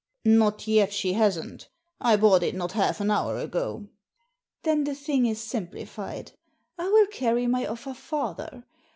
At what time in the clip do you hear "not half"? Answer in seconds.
2.55-2.99